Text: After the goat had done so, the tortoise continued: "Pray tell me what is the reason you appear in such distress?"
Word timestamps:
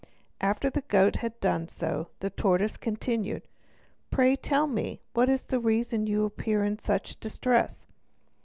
After 0.39 0.71
the 0.71 0.81
goat 0.81 1.17
had 1.17 1.39
done 1.41 1.67
so, 1.67 2.07
the 2.21 2.31
tortoise 2.31 2.75
continued: 2.75 3.43
"Pray 4.09 4.35
tell 4.35 4.65
me 4.65 4.99
what 5.13 5.29
is 5.29 5.43
the 5.43 5.59
reason 5.59 6.07
you 6.07 6.25
appear 6.25 6.63
in 6.63 6.79
such 6.79 7.19
distress?" 7.19 7.85